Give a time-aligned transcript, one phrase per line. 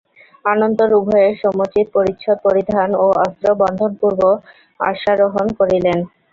[0.45, 4.37] অনন্তর উভয়ে সমুচিত পরিচ্ছদ-পরিধান ও অস্ত্র বন্ধনপূর্বক
[4.83, 5.97] অশ্বারোহণ করিলেন।